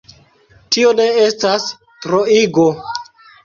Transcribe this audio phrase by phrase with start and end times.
[0.75, 1.69] Tio ne estas
[2.07, 2.69] troigo.